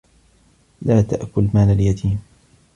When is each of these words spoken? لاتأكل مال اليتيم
لاتأكل 0.81 1.49
مال 1.53 1.69
اليتيم 1.71 2.19